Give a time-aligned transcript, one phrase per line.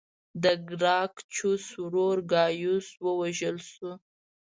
[0.43, 3.91] د ګراکچوس ورور ګایوس ووژل شو